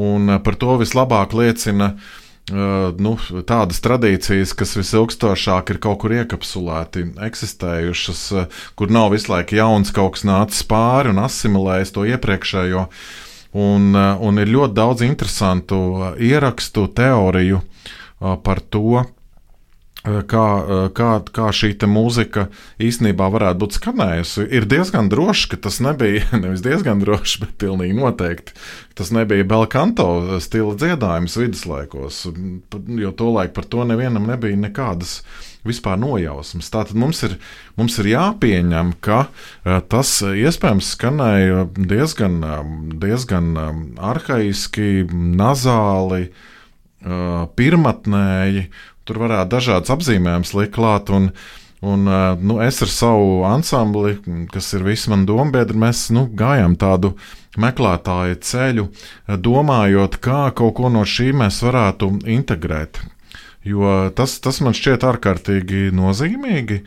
[0.00, 2.10] Un uh, par to vislabāk liecina uh,
[2.50, 3.12] nu,
[3.46, 8.22] tādas tradīcijas, kas visilgstošāk ir kaut kur iekapsulēti, eksistējušas,
[8.74, 12.86] kur nav visu laiku jauns kaut kas nācis pāri un asimilējis to iepriekšējo.
[13.52, 15.78] Un, un ir ļoti daudz interesantu
[16.16, 17.60] ierakstu, teoriju
[18.42, 19.04] par to,
[20.02, 22.48] kā, eh, kā, kā šī mūzika
[22.82, 24.48] īstenībā varētu būt skanējusi.
[24.50, 28.56] Ir diezgan droši, ka tas nebija nevis diezgan droši, bet pilnīgi noteikti.
[28.98, 32.26] Tas nebija Belkanto stila dziedājums viduslaikos,
[32.98, 35.22] jo tolaik par to nevienam nebija nekādas
[35.64, 36.68] vispār nojausmas.
[36.74, 37.38] Tātad mums ir,
[37.78, 42.40] mums ir jāpieņem, ka eh, tas iespējams skanēja diezgan,
[42.98, 43.54] diezgan
[44.02, 46.32] arhaiski, nazāli,
[47.58, 48.68] pirmatnēji
[49.08, 51.10] Tur varētu dažādas apzīmējumus likt klāt.
[51.10, 51.30] Un,
[51.82, 52.10] un,
[52.42, 54.16] nu, es ar savu ansambli,
[54.52, 57.16] kas ir visi mani dombiedri, mēs nu, gājām tādu
[57.62, 58.86] meklētāju ceļu,
[59.42, 63.02] domājot, kā kaut ko no šī mēs varētu integrēt.
[63.66, 66.82] Jo tas, tas man šķiet ārkārtīgi nozīmīgi.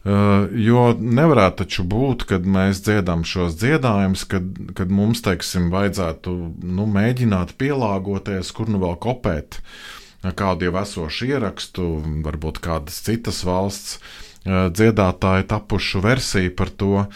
[0.00, 4.46] Uh, jo nevarētu taču būt, kad mēs dziedam šos dziedājumus, kad,
[4.76, 6.32] kad mums, teiksim, vajadzētu
[6.64, 9.60] nu, mēģināt pielāgoties, kur nu vēl kopēt.
[9.60, 11.86] Uh, kādu jau esošu ierakstu,
[12.24, 13.98] varbūt kādas citas valsts
[14.46, 17.06] dziedātāju tapušu versiju par to.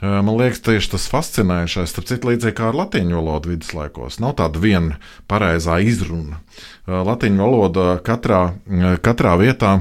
[0.00, 4.16] Man liekas, tieši tas fascinējošais, starp citu, līdzīgi kā ar latviešu valodu viduslaikos.
[4.24, 4.96] Nav tāda viena
[5.28, 6.40] pareizā izruna.
[6.88, 8.54] Latviešu valoda katrā,
[9.04, 9.74] katrā vietā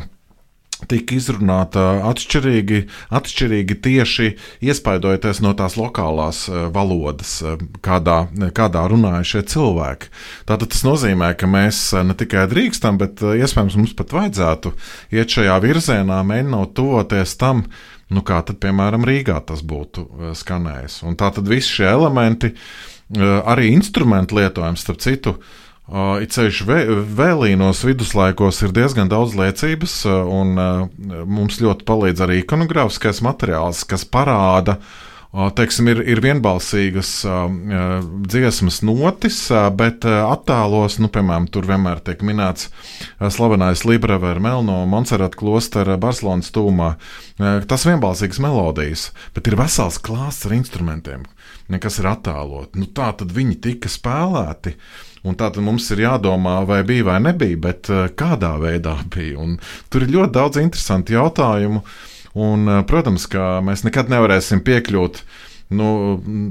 [0.88, 2.80] tika izrunāta atšķirīgi,
[3.16, 4.30] atšķirīgi tieši
[4.70, 8.22] iespaidojoties no tās lokālās eh, valodas, eh, kādā,
[8.56, 10.12] kādā runāja šie cilvēki.
[10.50, 14.74] Tātad tas nozīmē, ka mēs eh, ne tikai drīkstam, bet iespējams mums pat vajadzētu
[15.18, 17.66] iet šajā virzienā, mēģinot tuvoties tam,
[18.10, 21.02] nu kā tad, piemēram, Rīgā tas būtu skanējis.
[21.06, 22.56] Un tā tad visi šie elementi,
[23.20, 25.69] arī instrumentu lietojums, starp citu, Uh,
[26.22, 26.80] it ceļš vē,
[27.18, 33.86] vēlīnos viduslaikos ir diezgan daudz liecības, uh, un uh, mums ļoti palīdz arī ikonogrāfiskais materiāls,
[33.90, 35.09] kas parāda, uh,
[35.58, 37.92] teiksim, ir, ir vienbalsīgas uh, uh,
[38.26, 39.42] dziesmas notis,
[39.78, 42.70] bet attēlos, nu, piemēram, tur vienmēr tiek minēts
[43.20, 46.94] slavenais Librever Melno Monserrat klostera Barcelonas tūmā.
[47.40, 51.24] Tas vienbalsīgas melodijas, bet ir vesels klāsts ar instrumentiem,
[51.80, 52.82] kas ir attēloti.
[52.82, 54.76] Nu, tā tad viņi tika spēlēti.
[54.76, 57.90] Uh, Un tā tad mums ir jādomā, vai bija vai nebija, bet
[58.20, 59.40] kādā veidā bija.
[59.44, 59.58] Un
[59.92, 61.84] tur ir ļoti daudz interesantu jautājumu.
[62.34, 65.22] Un, eh, protams, ka mēs nekad nevarēsim piekļūt
[65.74, 65.90] nu,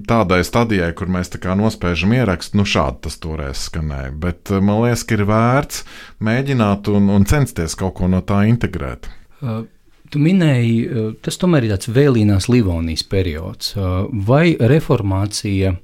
[0.08, 2.58] tādai stadijai, kur mēs nospiežam ierakstu.
[2.58, 4.12] Nu, šādi tas toreiz skanēja.
[4.14, 5.84] Bet eh, man liekas, ka ir vērts
[6.20, 9.10] mēģināt un, un censties kaut ko no tā integrēt.
[9.42, 9.66] Uh.
[10.08, 13.74] Tu minēji, tas tomēr ir tāds vēlīnās Livonijas periods.
[14.24, 15.74] Vai reformācija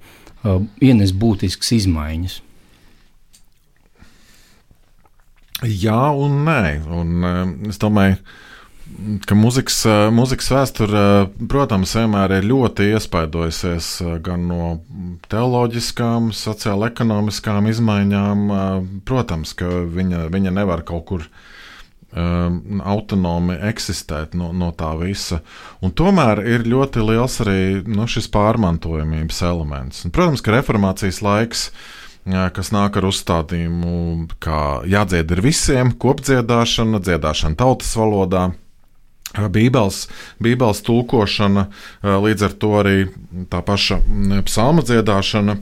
[0.80, 2.38] ienes būtiskas izmaiņas?
[5.68, 6.64] Jā, un nē.
[6.88, 7.28] Un,
[7.68, 8.44] es domāju, ka
[9.34, 11.04] muzikas, eh, muzikas vēsture,
[11.48, 13.88] protams, vienmēr ir ļoti iespaidojusies
[14.24, 14.68] gan no
[15.32, 18.46] teoloģiskām, sociāla-ekonomiskām izmaiņām.
[19.04, 19.66] Protams, ka
[19.98, 21.28] viņa, viņa nevar kaut kur
[22.14, 25.40] autonomi eksistēt no, no tā visa.
[25.82, 30.04] Un tomēr ir ļoti liels arī nu, šis pārmantojamības elements.
[30.06, 31.70] Un, protams, ka reformācijas laiks
[32.24, 38.52] kas nāk ar uzstādījumu, ka jādzied ir visiem, kopdziedāšana, dziedāšana tautas valodā.
[39.34, 40.04] Bībeles,
[40.42, 41.66] bībeles tulkošana,
[42.02, 42.96] līdz ar to arī
[43.50, 43.98] tā paša
[44.46, 45.58] psalma dziedāšana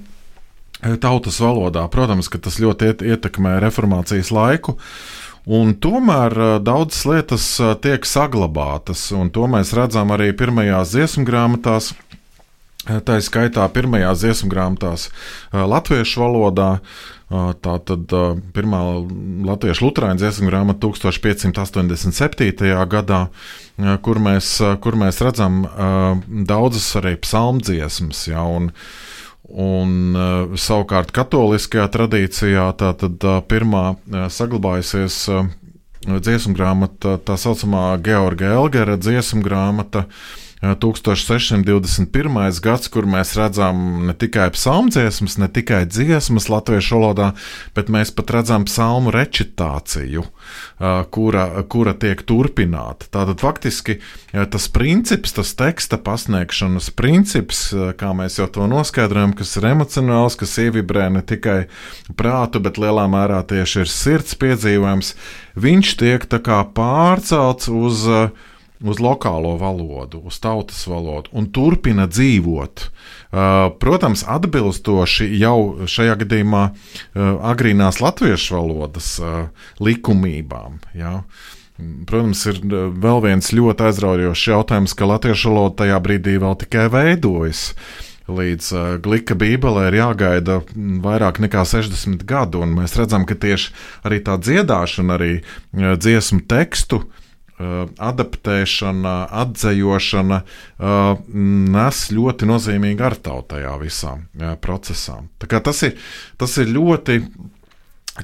[1.00, 1.86] tautas valodā.
[1.88, 4.76] Protams, ka tas ļoti ietekmē reformācijas laiku.
[5.42, 7.46] Un tomēr daudzas lietas
[7.82, 11.92] tiek saglabātas, un to mēs redzam arī pirmajās dziesmu grāmatās,
[12.82, 15.06] Tā ir skaitā pirmajās dziesmu grāmatās
[15.54, 16.70] latviešu valodā.
[17.30, 18.14] Tā tad
[18.52, 18.80] pirmā
[19.46, 22.72] latviešu luterāņu dziesmu grāmata 1587.
[22.90, 23.20] gadā,
[24.02, 24.50] kur mēs,
[24.82, 25.62] kur mēs redzam
[26.50, 28.26] daudzas arī psalmdziesmas.
[28.32, 28.72] Ja, un,
[29.52, 30.14] Un,
[30.56, 33.82] savukārt, katoliskajā tradīcijā tā tad pirmā
[34.32, 35.16] saglabājusies
[36.06, 42.60] dziesmu grāmata, tā saucamā Georga Elgera dziesmu grāmata, uh, 1621.
[42.62, 47.32] gads, kur mēs redzam ne tikai psalmdziesmas, ne tikai dziesmas latviešu valodā,
[47.74, 50.22] bet mēs pat redzam psalmu recitāciju,
[51.10, 53.10] kura, kura tiek turpināta.
[53.10, 53.98] Tātad faktiski
[54.30, 57.64] tas princips, tas teksta pasniegšanas princips,
[57.98, 61.64] kā mēs jau to noskaidrojam, kas ir emocionāls, kas ievibrē ne tikai
[62.14, 65.16] prātu, bet lielā mērā tieši ir sirds piedzīvojums,
[65.58, 66.30] viņš tiek
[66.72, 68.30] pārcelts uz uh,
[68.82, 72.84] uz lokālo valodu, uz tautas valodu un turpina dzīvot.
[73.32, 76.76] Uh, protams, atbilstoši jau šajā gadījumā uh,
[77.52, 79.48] agrīnās latviešu valodas uh,
[79.80, 80.82] likumībām.
[80.98, 81.22] Ja.
[82.06, 87.70] Protams, ir vēl viens ļoti aizraujošs jautājums, ka latviešu valoda tajā brīdī vēl tikai veidojas.
[88.32, 93.72] Līdz uh, glīka bībelē ir jāgaida vairāk nekā 60 gadu, un mēs redzam, ka tieši
[94.06, 97.21] arī tā dziedāšana, arī uh, dziesmu tekstu Uh,
[98.02, 104.14] adaptēšana, atzējošana uh, nes ļoti nozīmīgi ar tautu tajā visā
[104.62, 105.20] procesā.
[105.38, 105.98] Tas ir,
[106.40, 107.18] tas ir ļoti,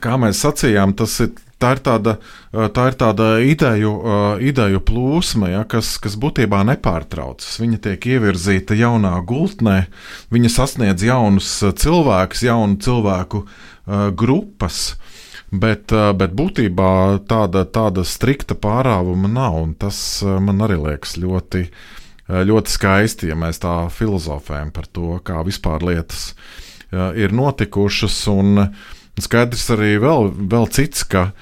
[0.02, 1.36] kā mēs sacījām, tas ir.
[1.58, 2.12] Tā ir tāda,
[2.54, 3.90] tā ir tāda ideju,
[4.46, 7.56] ideju plūsma, ja, kas, kas būtībā nepārtraucas.
[7.58, 9.88] Viņa tiek ievirzīta jaunā gultnē,
[10.30, 11.50] viņa sasniedz jaunus
[11.82, 13.42] cilvēkus, jaunu cilvēku
[14.14, 14.94] grupas.
[15.48, 19.62] Bet, eh, bet būtībā tāda, tāda strikta pārāvuma nav.
[19.80, 25.16] Tas eh, man arī liekas ļoti, eh, ļoti skaisti, ja mēs tā filozofējam par to,
[25.24, 26.34] kā vispār lietas
[26.88, 28.14] ir notikušas.
[28.32, 28.62] Un
[29.20, 31.32] skaidrs arī vēl, vēl cits, ka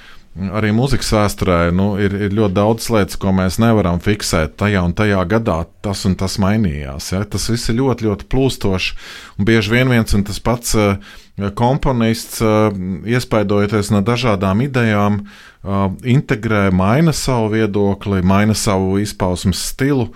[0.57, 4.57] arī mūzikas vēsturē nu, ir, ir ļoti daudz lietas, ko mēs nevaram fiksēt.
[4.61, 7.13] Tajā un tajā gadā tas un tas mainījās.
[7.15, 7.23] Ja?
[7.25, 8.99] Tas viss ir ļoti, ļoti plūstoši.
[9.39, 10.99] Un bieži vien viens un tas pats uh,
[11.57, 12.41] komponists,
[13.05, 15.21] iespaidojoties no dažādām idejām,
[16.07, 20.09] integrē, maina savu viedokli, maina savu izpausmes stilu.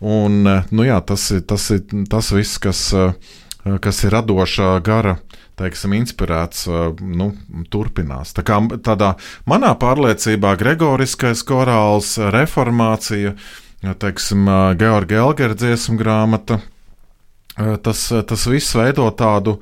[0.00, 2.82] Un, nu jā, tas, ir, tas ir tas viss, kas,
[3.82, 5.18] kas ir radošā gara.
[5.60, 6.64] Teiksim, inspirēts,
[7.04, 7.26] nu,
[7.68, 8.32] turpinās.
[8.32, 9.10] Tā kā tādā
[9.50, 13.34] manā pārliecībā, Gregoriskais korāls, reformācija,
[14.00, 14.48] teiksim,
[14.80, 16.62] Georgi Elgera dziesmu grāmata,
[17.84, 19.58] tas, tas viss veido tādu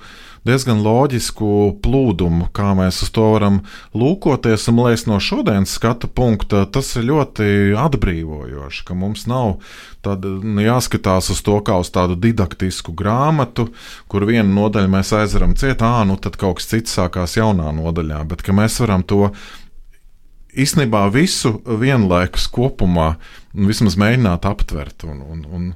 [0.48, 3.60] diezgan loģisku plūdumu, kā mēs uz to varam
[3.96, 4.66] lūkoties.
[4.72, 9.58] Un, liekas, no šodienas skatu punkta tas ir ļoti atbrīvojoši, ka mums nav
[10.04, 13.68] tāda, nu, jāskatās uz to kā uz tādu didaktisku grāmatu,
[14.10, 18.44] kur vienu nodaļu mēs aizveram cietā, nu tad kaut kas cits sākās jaunā nodaļā, bet
[18.46, 19.28] ka mēs varam to
[20.58, 23.12] īstenībā visu vienlaikus kopumā
[23.52, 25.04] vismaz mēģināt aptvert.
[25.08, 25.68] Un, un, un,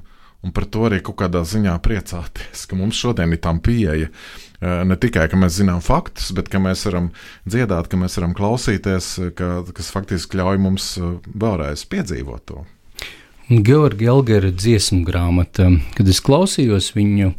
[0.43, 4.09] un par to arī kaut kādā ziņā priecāties, ka mums šodien ir tam pieeja.
[4.09, 7.09] Eh, ne tikai, ka mēs zinām faktus, bet ka mēs varam
[7.49, 12.63] dziedāt, ka mēs varam klausīties, ka, kas faktiski ļauj mums eh, vēlreiz piedzīvot to.
[13.49, 17.33] Georgi Elgera dziesmu grāmata, kad es klausījos viņu,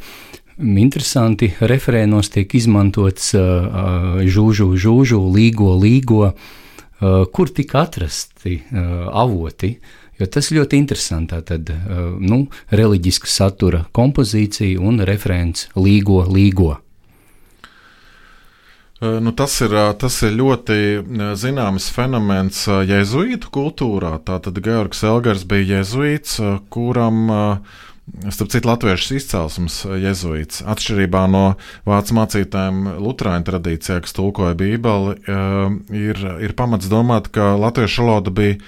[0.79, 9.75] interesanti referēnos tiek izmantots uh, žūžu, žūžu, līgo, līgo, uh, kur tika atrasti uh, avoti.
[10.15, 11.41] Jo tas ļoti interesanti.
[11.43, 16.77] Tad uh, nu, reliģiska satura kompozīcija un referents līgo, līgo.
[19.21, 20.77] Nu, tas, ir, tas ir ļoti
[21.37, 24.15] zināms fenomens jēzuītu kultūrā.
[24.25, 26.37] Tātad Georgs Elgars bija jēzuīts,
[26.73, 27.19] kuram,
[28.29, 30.63] starp citu, latviešu izcelsmes jēzuīts.
[30.71, 31.43] Atšķirībā no
[31.87, 35.17] vācu mācītājiem Lutāņu tradīcijā, kas tulkoja Bībeli,
[36.05, 38.59] ir, ir pamats domāt, ka latviešu valoda bija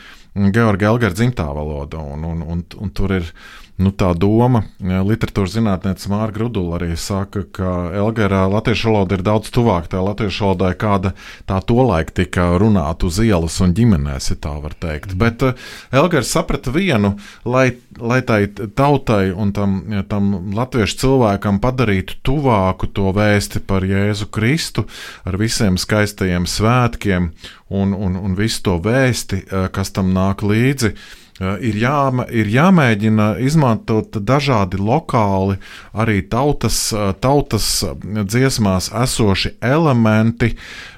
[0.53, 3.31] Georga Elgara dzimtā valoda, un, un, un, un tur ir
[3.77, 9.51] nu, tā doma, literatūras zinātnēcis Mārcis Grudula arī saka, ka Elgara latviešu valoda ir daudz
[9.53, 11.13] tuvāka tā latviešu valodai, kāda
[11.49, 15.13] tā tolaik tika runāta uz ielas un ģimenēs, ja tā var teikt.
[15.13, 15.19] Mm.
[15.21, 17.13] Bet uh, Elgars saprata vienu,
[17.45, 17.69] lai,
[18.01, 19.77] lai tai tautai un tam,
[20.09, 24.87] tam latviešu cilvēkam padarītu tuvāku to vēsti par Jēzu Kristu
[25.27, 27.31] ar visiem skaistajiem svētkiem
[27.69, 30.95] un, un, un visu to vēsti, uh, kas tam nāk līdzi
[31.39, 31.97] ir, jā,
[32.33, 35.57] ir jāmēģina izmantot dažādi lokāli,
[35.93, 36.89] arī tautas,
[37.21, 37.69] tautas
[38.01, 40.53] dziesmās esoši elementi,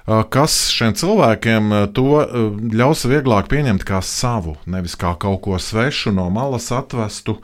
[0.05, 2.23] kas šiem cilvēkiem to
[2.71, 7.39] ļaus vieglāk pieņemt kā savu, nevis kā kaut ko svešu no malas atvestu.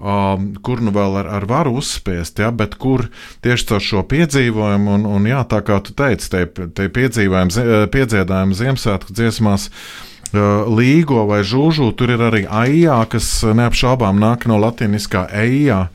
[0.00, 3.02] Um, kur nu vēl ar, ar varu uzspiest, ja, bet kur
[3.44, 8.56] tieši caur šo piedzīvojumu, un, un jā, tā kā tu teici, tie, tie piedzīvojumi, piedziedājumi
[8.56, 15.26] Ziemassvētku dziesmās, uh, līgo vai žūžu, tur ir arī aijā, kas neapšaubām nāk no latīniskā
[15.42, 15.86] eijā.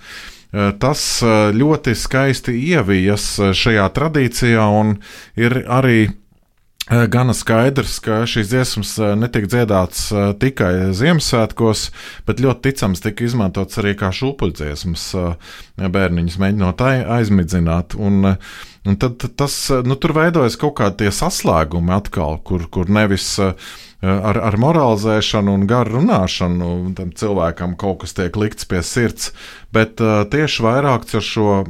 [0.80, 1.02] Tas
[1.56, 4.98] ļoti skaisti ievijas šajā tradīcijā un
[5.36, 6.00] ir arī
[6.86, 10.04] Gana skaidrs, ka šīs dziesmas netika dziedātas
[10.38, 11.88] tikai Ziemassvētkos,
[12.28, 15.06] bet ļoti ticams tika izmantots arī kā šūpuļdziesmas.
[15.82, 17.98] Bērniņus mēģinot aizmidzināt.
[17.98, 18.36] Un,
[18.86, 23.32] un tad tas, nu, tur veidojas kaut kādi saslēgumi atkal, kur, kur nevis
[24.06, 29.32] ar, ar moralizēšanu un garu runāšanu tam cilvēkam kaut kas tiek likts pie sirds,
[29.76, 31.62] bet tieši vairāk ar šo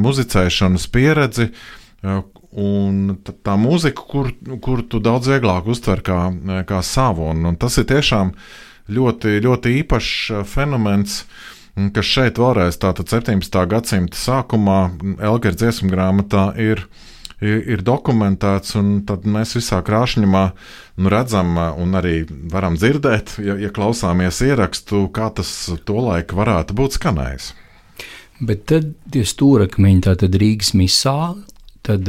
[0.00, 1.50] muzicēšanas pieredzi
[2.52, 4.28] Un tā mūzika, kur,
[4.60, 6.18] kur tu daudz vieglāk uztver kā,
[6.68, 8.34] kā savu, un, un tas ir tiešām
[8.92, 11.22] ļoti, ļoti īpašs uh, fenomens,
[11.96, 13.56] kas šeit vēlreiz, tātad 17.
[13.70, 14.80] gadsimta sākumā,
[15.24, 16.84] Elgara dziesmu grāmatā ir, ir,
[17.42, 20.44] ir dokumentēts, un tad mēs visā krāšņumā
[21.02, 25.50] nu, redzam un arī varam dzirdēt, ja, ja klausāmies ierakstu, kā tas
[25.88, 27.52] tolaik varētu būt skanējis.
[28.42, 31.44] Bet tad tie stūrakmeņi, tātad Rīgas misāli,
[31.86, 32.08] tad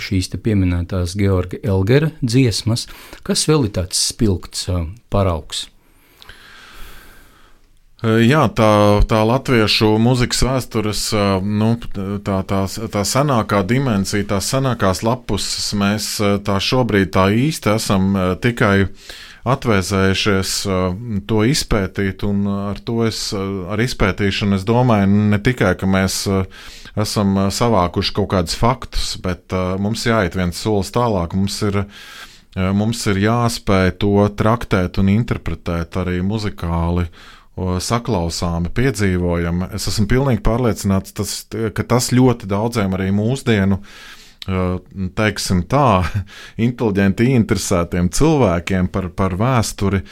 [0.00, 2.86] šīs pieminētās Georga Elgera dziesmas,
[3.24, 4.68] kas vēl ir tāds spilgts
[5.12, 5.66] paraugs.
[8.04, 8.70] Jā, tā,
[9.08, 11.02] tā latviešu mūzikas vēstures,
[11.40, 11.70] nu,
[12.20, 12.58] tā, tā,
[12.92, 16.08] tā senākā dimensija, tās senākās lapuses, mēs
[16.44, 18.10] tā šobrīd tā īsti esam
[18.44, 18.74] tikai
[19.48, 20.52] atvēsējušies
[21.30, 26.26] to izpētīt, un ar to es, ar izpētīšanu es domāju ne tikai, ka mēs
[27.00, 31.32] esam savākuši kaut kādus faktus, bet mums jāiet viens solis tālāk.
[31.38, 31.80] Mums ir,
[32.52, 37.08] mums ir jāspēj to traktēt un interpretēt arī muzikāli.
[37.54, 39.70] Saklausāmi, piedzīvojami.
[39.76, 41.36] Es esmu pilnīgi pārliecināts, tas,
[41.76, 43.78] ka tas ļoti daudziem arī mūsdienu
[45.16, 46.04] teiksim tā,
[46.66, 50.02] inteliģenti interesētiem cilvēkiem par, par vēsturi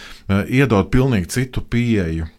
[0.48, 2.30] iedod pilnīgi citu pieeju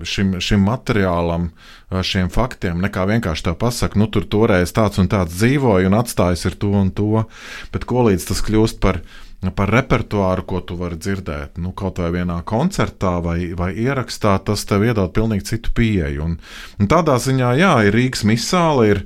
[0.00, 1.50] šim, šim materiālam,
[1.92, 6.48] šiem faktiem, nekā vienkārši tā pasaka, nu tur toreiz tāds un tāds dzīvoja un atstājis
[6.48, 7.26] ir to un to,
[7.74, 11.60] bet ko līdz tas kļūst par par repertuāru, ko tu vari dzirdēt.
[11.62, 16.24] Nu, kaut vai vienā koncertā vai, vai ierakstā, tas tev iedod pilnīgi citu pieeju.
[16.24, 16.38] Un,
[16.80, 19.04] un tādā ziņā, jā, ir Rīgas misāle, ir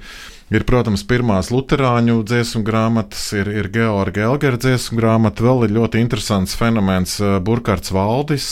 [0.51, 6.01] Ir, protams, pirmās luterāņu dziesmu grāmatas, ir, ir Georga Elgera dziesmu grāmata, vēl ir ļoti
[6.03, 8.49] interesants fenomens eh, Burkhards Valdis,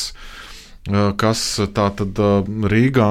[0.86, 1.42] eh, kas
[1.74, 3.08] tātad eh, Rīgā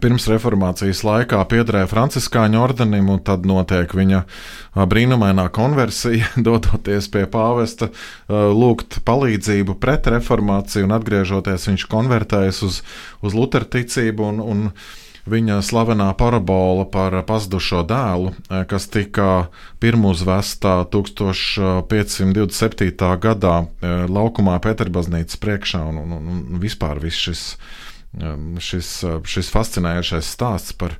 [0.00, 4.22] pirms reformācijas laikā piederēja Franciskāņu ordenim, un tad notiek viņa
[4.88, 7.88] brīnumainā konversija, dodoties pie pāvesta,
[8.30, 12.74] lūgt palīdzību pret reformāciju, un atgriežoties viņš konvertējas uz,
[13.20, 14.20] uz luterticību.
[14.32, 14.58] Un, un,
[15.22, 18.32] viņa slavenā parabola par pazudušo dēlu,
[18.66, 19.46] kas tika
[19.82, 23.18] pirmuzvestā 1527.
[23.22, 23.66] gadā
[24.10, 27.58] laukumā Pēterbaznīcas priekšā, un, un, un vispār viss šis, eh,
[28.62, 28.94] šis,
[29.24, 30.98] šis fascinējošais stāsts par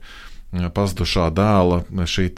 [0.53, 2.29] pazudušā dēla, šī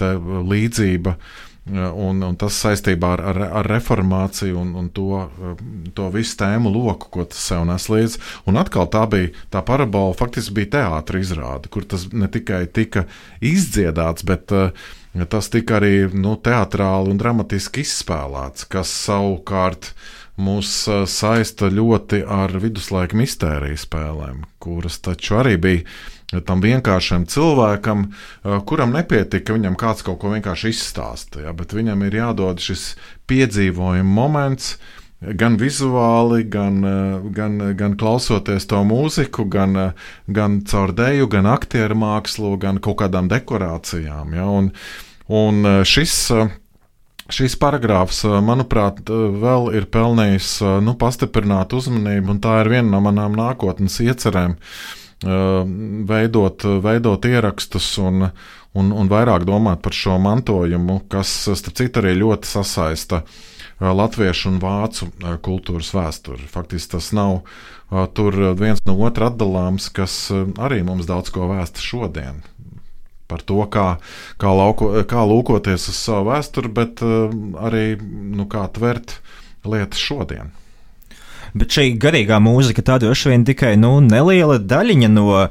[0.51, 1.19] līdzība
[1.65, 5.23] Un, un tas saistībā ar, ar, ar reformāciju un, un to,
[5.97, 8.21] to visu tēmu loku, ko tas sev nes līdzi.
[8.51, 13.07] Un atkal tā bija tā parabola, faktiski bija teātris izrāde, kur tas ne tikai tika
[13.41, 14.77] izdziedāts, bet uh,
[15.33, 19.95] tas tika arī nu, teātrāli un dramatiski izspēlēts, kas savukārt
[20.41, 25.87] mūs uh, saista ļoti ar viduslaika mistēriju spēlēm, kuras taču arī bija
[26.47, 28.09] tam vienkāršam cilvēkam,
[28.67, 32.95] kuram nepietika, ka viņam kāds kaut ko vienkārši izstāsta, ja, bet viņam ir jādod šis
[33.31, 34.77] piedzīvojuma moments.
[35.25, 36.83] Gan vizuāli, gan,
[37.33, 39.95] gan, gan klausoties to mūziku, gan,
[40.27, 44.35] gan caur dēļu, gan aktieru mākslu, gan kaut kādām dekorācijām.
[44.37, 44.51] Ja?
[44.53, 44.69] Un,
[45.33, 46.19] un šis,
[47.33, 53.37] šis paragrāfs, manuprāt, vēl ir pelnījis nu, pastiprināt uzmanību, un tā ir viena no manām
[53.39, 54.59] nākotnes iecerēm.
[55.25, 58.29] Veidot, veidot ierakstus un,
[58.77, 63.23] un, un vairāk domāt par šo mantojumu, kas, starp citu, arī ļoti sasaista
[63.81, 65.09] latviešu un vācu
[65.45, 66.45] kultūras vēsturi.
[66.51, 67.41] Faktiski tas nav
[68.15, 70.29] tur viens no otra atdalāms, kas
[70.61, 72.43] arī mums daudz ko vēsta šodien.
[73.35, 73.87] Par to, kā,
[74.39, 79.19] kā, lauko, kā lūkoties uz savu vēsturi, bet arī nu, kā tvert
[79.67, 80.55] lietas šodien
[81.55, 85.45] bet šī garīgā mūzika tā droši vien tikai nu, neliela daļiņa no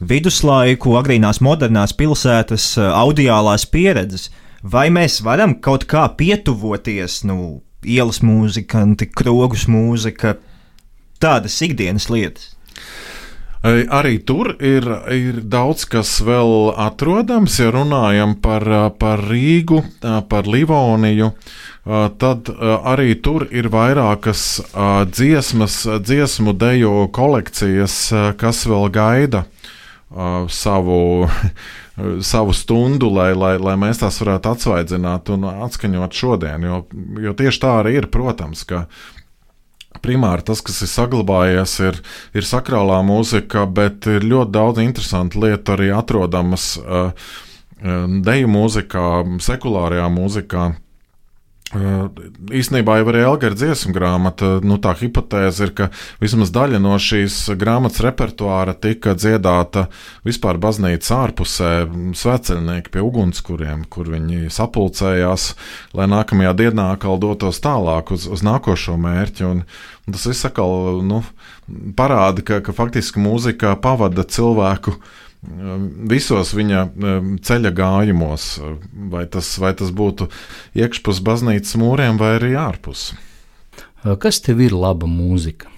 [0.00, 4.30] viduslaiku, agrīnās modernās pilsētas eh, audiālās pieredzes.
[4.62, 8.84] Vai mēs varam kaut kā pietuvoties nu, ielas mūzika,
[9.16, 10.36] krogus mūzika,
[11.20, 12.54] tādas ikdienas lietas?
[13.60, 18.64] Arī tur ir, ir daudz kas vēl atrodams, ja runājam par,
[18.96, 21.28] par Rīgu, par Livoniju.
[22.22, 24.62] Tad arī tur ir vairākas
[25.12, 27.98] dziesmas, dziesmu deju kolekcijas,
[28.40, 29.44] kas vēl gaida
[30.48, 31.28] savu,
[32.32, 36.64] savu stundu, lai, lai, lai mēs tās varētu atsvaidzināt un atskaņot šodien.
[36.64, 36.82] Jo,
[37.28, 38.86] jo tieši tā arī ir, protams, ka
[39.98, 42.00] primāri tas, kas ir saglabājies, ir,
[42.36, 47.10] ir sakrālā mūzika, bet ir ļoti daudz interesantu lietu arī atrodamas uh,
[47.80, 49.08] deju mūzikā,
[49.42, 50.70] sekulārajā mūzikā.
[51.70, 55.86] Īsnībā jau arī Elgara dziesmu grāmata, nu tā hipotēze ir, ka
[56.18, 59.84] vismaz daļa no šīs grāmatas repertuāra tika dziedāta
[60.26, 61.70] vispār baznīcas ārpusē,
[62.18, 65.46] sveceļnieki pie ugunskuriem, kur viņi sapulcējās,
[65.94, 69.46] lai nākamajā dienā atkal dotos tālāk uz, uz nākošo mērķi.
[69.46, 69.62] Un,
[70.10, 71.22] un tas viss atkal nu,
[71.94, 74.98] parāda, ka, ka faktiski mūzika pavada cilvēku
[75.42, 76.84] visos viņa
[77.46, 78.52] ceļa gājumos,
[79.12, 80.28] vai tas, vai tas būtu
[80.76, 83.10] iekšpus baznīcas mūriem vai arī ārpus.
[84.20, 85.68] Kas tev ir laba mūzika?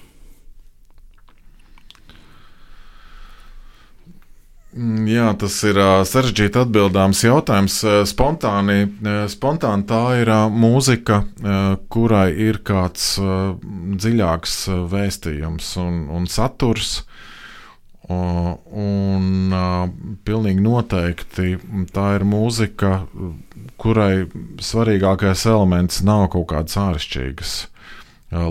[4.72, 7.76] Mm, jā, tas ir sarežģīti atbildāms jautājums.
[8.08, 8.86] Spontāni,
[9.28, 11.22] spontāni tā ir mūzika,
[11.92, 14.56] kurai ir kāds dziļāks
[14.94, 17.02] vēstījums un, un saturs
[18.10, 19.52] Un
[20.26, 21.52] pilnīgi noteikti
[21.94, 23.04] tā ir mūzika,
[23.78, 24.24] kurai
[24.62, 27.52] svarīgākais elements nav kaut kādas āršķirīgas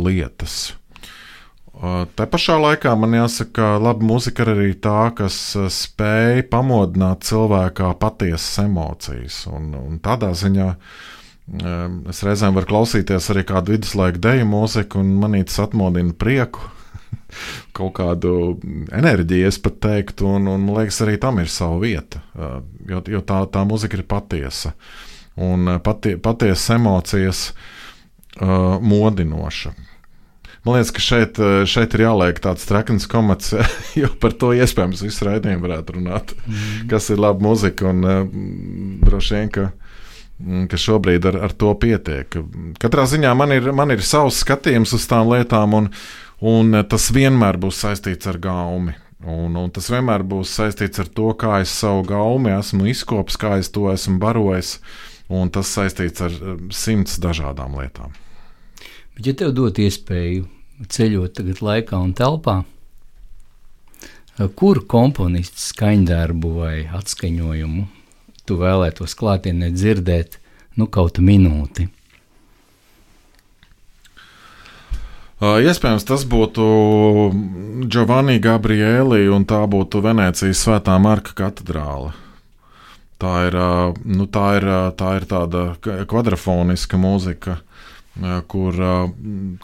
[0.05, 0.59] lietas.
[1.81, 5.35] Tā pašā laikā man jāsaka, laba mūzika ir arī tā, kas
[5.73, 9.43] spēj pamodināt cilvēkā patiesas emocijas.
[9.51, 10.67] Un, un tādā ziņā
[12.11, 16.69] es reizēm varu klausīties arī kādu viduslaiku deju mūziku, un manī tas atmodina prieku
[17.77, 18.33] kaut kādu
[18.93, 22.23] enerģiju, es pat teiktu, un, un man liekas, arī tam ir sava vieta,
[22.89, 24.75] jo, jo tā, tā muzika ir patiesa
[25.41, 27.45] un patie, patiesas emocijas
[28.81, 29.73] modinoša.
[30.61, 33.55] Man liekas, ka šeit, šeit ir jāliek tāds trakns komats,
[34.01, 36.33] jo par to iespējams visu raidījumu varētu runāt.
[36.45, 36.89] Mm.
[36.91, 38.05] Kas ir laba muzika un
[39.01, 39.71] droši vien, ka,
[40.69, 42.37] ka šobrīd ar, ar to pietiek.
[42.81, 45.89] Katrā ziņā man ir, man ir savs skatījums uz tām lietām, un,
[46.41, 48.95] Un eh, tas vienmēr būs saistīts ar gaumi.
[49.21, 53.59] Un, un tas vienmēr būs saistīts ar to, kā es savu gaumi esmu izkopis, kā
[53.61, 54.79] es to esmu barojis.
[55.29, 58.17] Un tas saistīts ar eh, simts dažādām lietām.
[59.15, 60.47] Bet, ja tev dot iespēju
[60.89, 67.87] ceļot tagad laikā un telpā, eh, kuru komponistu skaņdarbu vai atskaņojumu
[68.49, 70.39] tu vēlētos klātienē dzirdēt
[70.81, 71.91] nu, kaut minūti?
[75.41, 76.63] Iespējams, tas būtu
[77.89, 82.11] Giovanni Gabrieli, un tā būtu Venecijas Svētā Marka katedrāle.
[83.21, 83.57] Tā ir,
[84.05, 84.67] nu, tā ir,
[84.97, 87.57] tā ir tāda kvadrafoniska mūzika,
[88.53, 88.77] kur,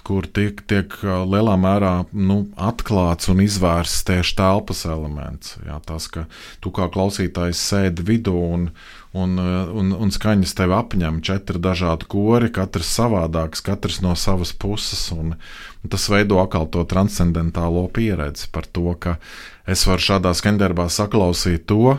[0.05, 5.59] kur tiek, tiek lielā mērā nu, atklāts un izvērsts tieši telpas elements.
[5.65, 6.25] Jā, tas, ka
[6.63, 8.69] tu kā klausītājs sēdi vidū un,
[9.15, 15.07] un, un, un skaņas tevi apņem četri dažādi kori, katrs savādāks, katrs no savas puses.
[15.15, 15.35] Un,
[15.83, 19.17] un tas veido atkal to transcendentālo pieredzi par to, ka
[19.67, 21.97] es varu šādā skaņdarbā saklausīt to,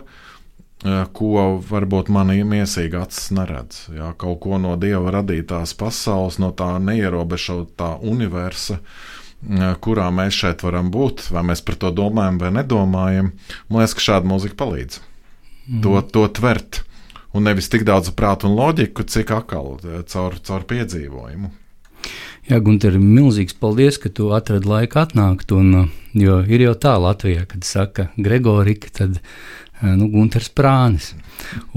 [0.84, 3.86] eh, ko varbūt manī miesīga acis neredz.
[3.94, 10.66] Jā, kaut ko no dieva radītās pasaules, no tā neierobežotā universa eh, kurā mēs šeit
[10.66, 13.32] varam būt, vai mēs par to domājam vai nedomājam.
[13.68, 15.80] Man liekas, ka šāda mūzika palīdz mm.
[15.82, 16.82] to, to tvert
[17.38, 21.52] un nevis tik daudz prātu un loģiku, cik atkal eh, caur, caur piedzīvojumu.
[22.48, 25.52] Jā, Gunter, milzīgs paldies, ka tu atradi laiku atnākt.
[25.54, 31.12] Un, eh, jo ir jau tā Latvijā, kad saka Gregorika, tad eh, nu, Gunters Prānis.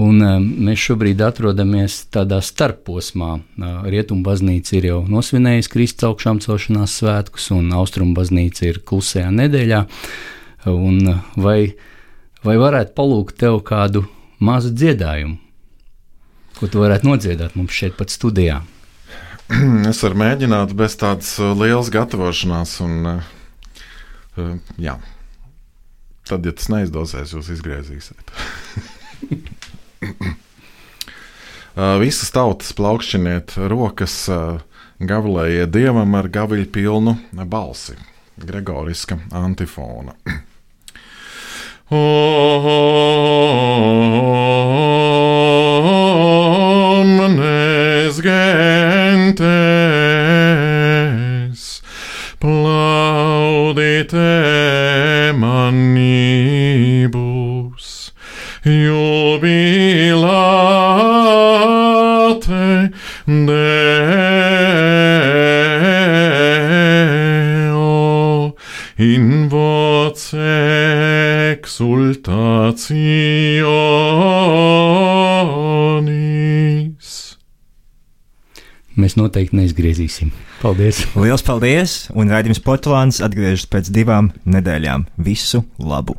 [0.02, 0.18] Un,
[0.66, 3.36] mēs šobrīd atrodamies tādā starposmā.
[3.86, 9.84] Rietumu baznīca ir jau nosvinējusi Kristus augšām celšanās svētkus, un Austrumu baznīca ir klusajā nedēļā.
[10.72, 10.98] Un
[11.38, 11.60] vai,
[12.42, 14.02] vai varētu palūgt tev kādu
[14.42, 15.41] mazu dziedājumu?
[16.62, 18.60] Ko tu varētu nodziedāt mums šeit pat studijā?
[19.90, 23.32] Es varu mēģināt bez tādas uh, lielas gatavošanās, un uh,
[24.38, 24.94] uh, jā.
[26.30, 28.30] tad, ja tas neizdosies, jūs izgriezīsiet.
[32.02, 34.28] Visas tautas plaukšķiniet rokas,
[35.00, 37.16] gavilējiet dievam ar gaviļu pilnu
[37.48, 37.96] balsi.
[38.36, 40.12] Gregoriska antifona.
[41.92, 43.98] Omnes
[79.12, 80.30] Mēs noteikti neizgriezīsim.
[80.62, 81.02] Paldies!
[81.12, 81.96] Lielas paldies!
[82.16, 85.04] Un raidījums Portugāns atgriežas pēc divām nedēļām.
[85.20, 86.16] Visu labu!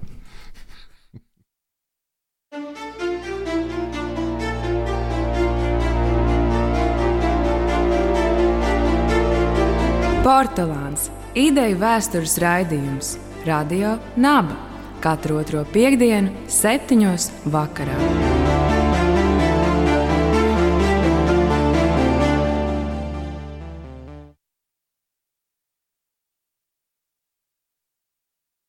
[10.22, 11.10] Portugāns-
[11.48, 13.16] ideju vēstures raidījums
[13.50, 14.62] Radio Naba
[15.02, 18.43] katru otro piekdienu, septiņos vakarā.